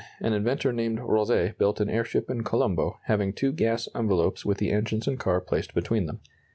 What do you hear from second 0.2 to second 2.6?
1901, an inventor named Roze built an airship in